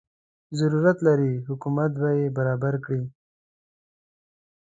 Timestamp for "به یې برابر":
1.99-2.73